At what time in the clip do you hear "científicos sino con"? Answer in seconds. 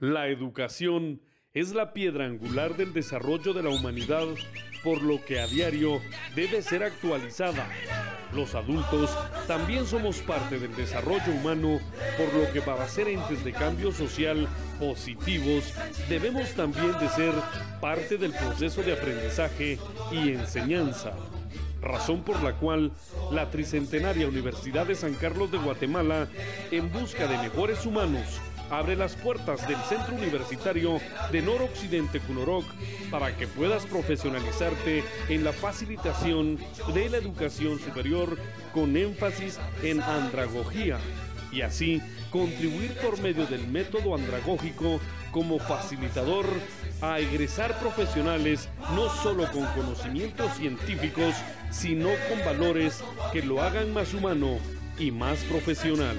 50.56-52.44